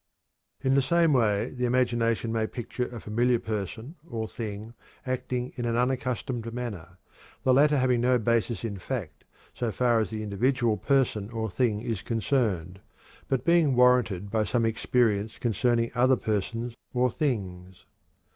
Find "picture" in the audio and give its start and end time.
2.47-2.87